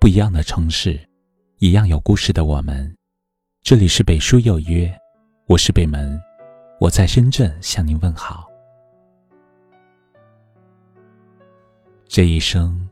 [0.00, 0.98] 不一样的城市，
[1.58, 2.96] 一样有故事的我们。
[3.60, 4.90] 这里是北书有约，
[5.46, 6.18] 我是北门，
[6.80, 8.48] 我在深圳向您问好。
[12.08, 12.88] 这一生，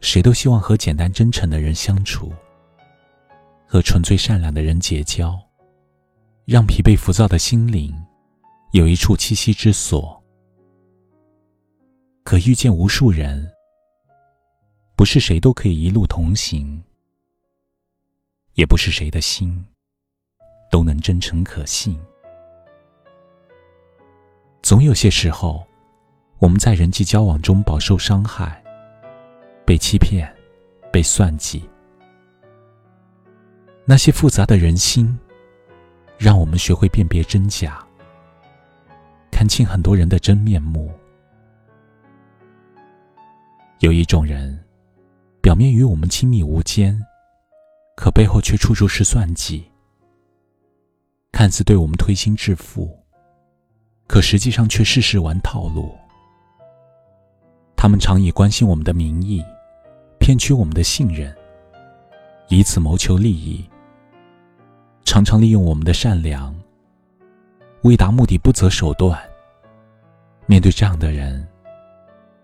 [0.00, 2.32] 谁都希望和简单真诚的人相处，
[3.66, 5.38] 和纯粹善良的人结交，
[6.46, 7.94] 让疲惫浮躁的心灵
[8.72, 10.24] 有一处栖息之所。
[12.24, 13.46] 可遇见无数人，
[14.98, 16.82] 不是谁都可以一路同行，
[18.54, 19.64] 也不是谁的心
[20.72, 21.96] 都能真诚可信。
[24.60, 25.64] 总有些时候，
[26.40, 28.60] 我们在人际交往中饱受伤害，
[29.64, 30.28] 被欺骗，
[30.92, 31.62] 被算计。
[33.84, 35.16] 那些复杂的人心，
[36.18, 37.86] 让我们学会辨别真假，
[39.30, 40.90] 看清很多人的真面目。
[43.78, 44.60] 有一种人，
[45.48, 47.02] 表面与我们亲密无间，
[47.96, 49.62] 可背后却处处是算计；
[51.32, 52.94] 看似对我们推心置腹，
[54.06, 55.90] 可实际上却事事玩套路。
[57.78, 59.42] 他们常以关心我们的名义，
[60.20, 61.34] 骗取我们的信任，
[62.48, 63.64] 以此谋求利益；
[65.06, 66.54] 常常利用我们的善良，
[67.84, 69.18] 为达目的不择手段。
[70.44, 71.48] 面对这样的人，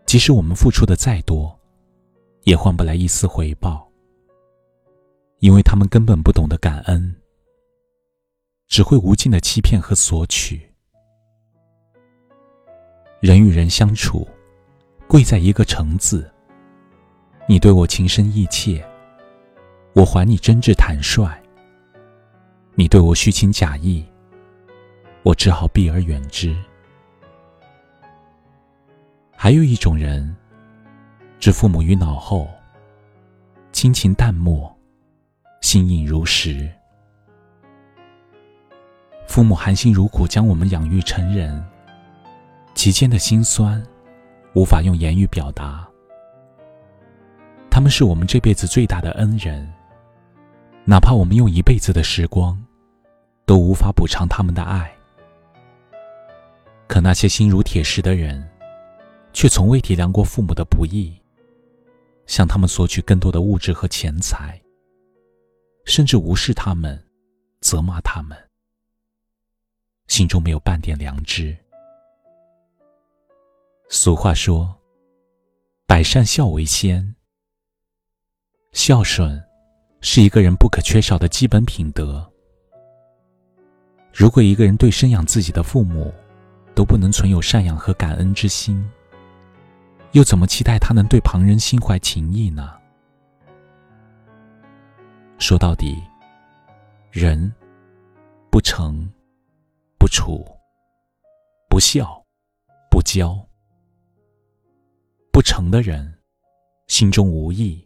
[0.07, 1.55] 即使我们付出的再多，
[2.45, 3.91] 也换不来一丝回报，
[5.39, 7.17] 因为他们根本不懂得感恩，
[8.69, 10.61] 只会无尽的欺骗和索取。
[13.21, 14.29] 人与人相处，
[15.09, 16.31] 贵在一个诚字。
[17.49, 18.85] 你对我情深意切，
[19.95, 21.27] 我还你真挚坦率；
[22.75, 24.05] 你对我虚情假意，
[25.23, 26.55] 我只好避而远之。
[29.35, 30.35] 还有一种人，
[31.45, 32.49] 置父母于脑后，
[33.71, 34.75] 亲情淡漠，
[35.61, 36.73] 心硬如石。
[39.27, 41.63] 父母含辛茹苦将我们养育成人，
[42.75, 43.87] 其间的辛酸，
[44.55, 45.87] 无法用言语表达。
[47.69, 49.71] 他们是我们这辈子最大的恩人，
[50.87, 52.59] 哪怕我们用一辈子的时光，
[53.45, 54.91] 都无法补偿他们的爱。
[56.89, 58.43] 可那些心如铁石的人。
[59.35, 61.13] 却从未体谅过父母的不易，
[62.27, 64.61] 向他们索取更多的物质和钱财，
[65.85, 67.03] 甚至无视他们，
[67.61, 68.39] 责骂他们，
[70.07, 71.57] 心中没有半点良知。
[73.91, 74.75] 俗话说
[75.87, 77.15] ：“百善孝为先。”
[78.73, 79.41] 孝顺
[80.01, 82.29] 是一个人不可缺少的基本品德。
[84.13, 86.13] 如果一个人对生养自己的父母
[86.75, 88.85] 都不能存有赡养和感恩之心，
[90.15, 92.73] 又怎么期待他能对旁人心怀情谊呢？
[95.39, 96.01] 说到底，
[97.11, 97.53] 人
[98.49, 99.13] 不诚、
[99.99, 100.47] 不处、
[101.69, 102.25] 不孝、
[102.89, 103.37] 不交。
[105.33, 106.17] 不诚的人，
[106.87, 107.85] 心中无义，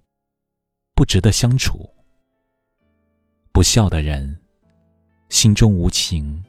[0.94, 1.78] 不值得相处；
[3.52, 4.38] 不孝的人，
[5.30, 6.44] 心中无情，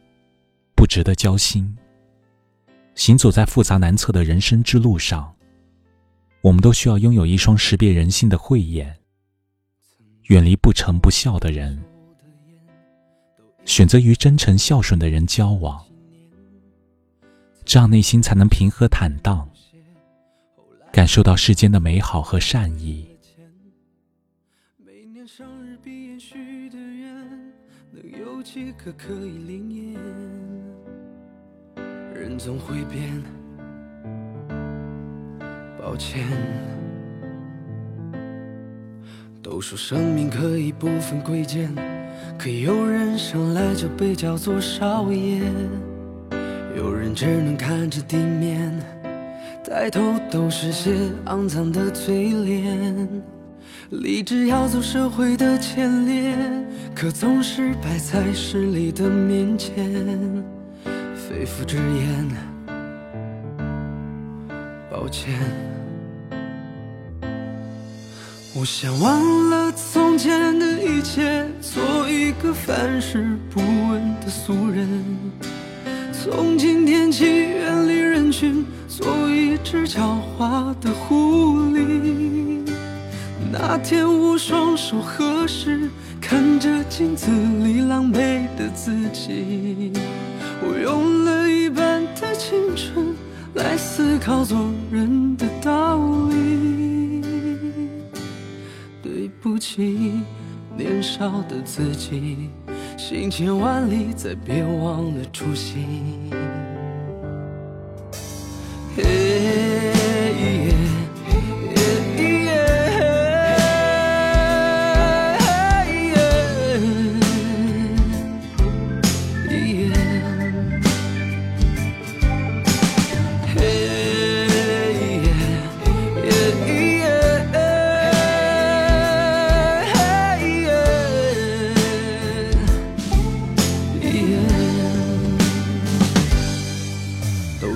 [0.75, 1.73] 不值得交心。
[2.95, 5.33] 行走在复杂难测的人生之路上。
[6.41, 8.97] 我们都需要拥有一双识别人心的慧眼，
[10.27, 11.77] 远离不诚不孝的人，
[13.65, 15.85] 选择与真诚孝顺的人交往，
[17.65, 19.49] 这样内心才能平和坦荡，
[20.93, 23.05] 感受到世间的美好和善意。
[32.15, 33.38] 人总会变。
[35.81, 36.27] 抱歉，
[39.41, 41.73] 都说生命可以不分贵贱，
[42.37, 45.41] 可有人生来就被叫做少爷，
[46.75, 48.71] 有人只能看着地面，
[49.63, 50.91] 抬头都是些
[51.25, 53.23] 肮脏的嘴脸。
[53.91, 56.35] 立志要走社会的前列，
[56.93, 59.73] 可总是摆在势力的面前，
[61.15, 62.48] 肺腑之言。
[68.55, 74.87] 我想忘了从前的一切，做一个凡事不问的俗人。
[76.11, 82.69] 从今天起，远离人群，做一只狡猾的狐狸。
[83.51, 85.89] 那天我双手合十，
[86.19, 87.31] 看着镜子
[87.63, 89.93] 里狼狈的自己，
[93.99, 94.57] 思考做
[94.89, 95.99] 人的道
[96.29, 97.21] 理。
[99.03, 100.13] 对不起，
[100.77, 102.49] 年少的自己，
[102.97, 106.31] 行千万里，再别忘了初心。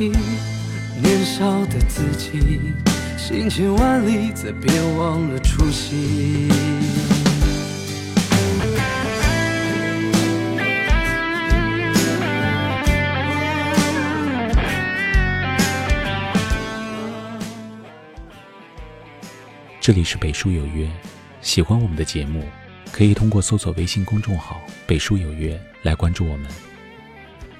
[0.00, 0.08] 起，
[1.02, 2.58] 年少的自己，
[3.18, 6.48] 行千万里，再别忘了初心。
[19.82, 20.88] 这里是北书有约，
[21.42, 22.42] 喜欢我们的节目，
[22.90, 26.50] 可以通过搜索微信公众号“北书有约”来关注我们。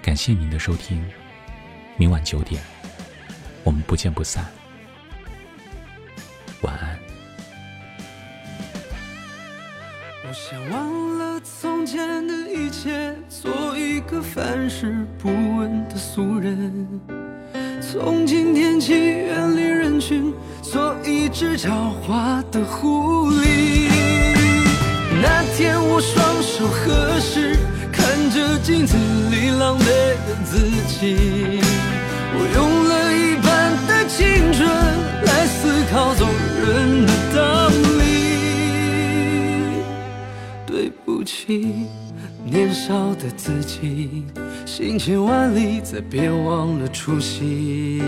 [0.00, 1.04] 感谢您的收听。
[2.00, 2.62] 明晚九点，
[3.62, 4.42] 我们不见不散。
[6.62, 6.98] 晚安。
[10.26, 16.88] 我想忘了从前的一切，做一个凡事不问的俗人。
[17.82, 20.32] 从今天起，远离人群，
[20.62, 21.68] 做一只狡
[22.08, 23.90] 猾的狐狸。
[25.20, 27.54] 那天我双手合十，
[27.92, 28.96] 看着镜子
[29.28, 31.39] 里狼狈的自己。
[40.70, 41.86] 对不起，
[42.44, 44.24] 年少的自己，
[44.64, 48.00] 行千万里，再别忘了初心。